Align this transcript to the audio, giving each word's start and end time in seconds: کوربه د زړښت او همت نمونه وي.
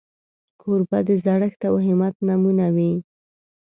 کوربه 0.61 0.99
د 1.07 1.09
زړښت 1.23 1.61
او 1.69 1.75
همت 1.85 2.15
نمونه 2.27 2.67
وي. 2.75 2.91